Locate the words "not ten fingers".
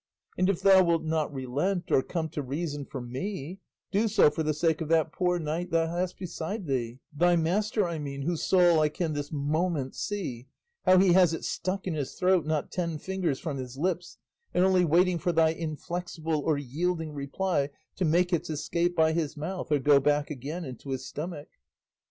12.47-13.37